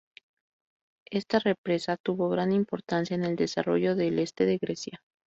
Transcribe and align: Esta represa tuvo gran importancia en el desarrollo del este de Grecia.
Esta 1.11 1.37
represa 1.37 1.95
tuvo 1.95 2.27
gran 2.29 2.51
importancia 2.53 3.13
en 3.13 3.23
el 3.23 3.35
desarrollo 3.35 3.93
del 3.95 4.17
este 4.17 4.47
de 4.47 4.57
Grecia. 4.57 5.03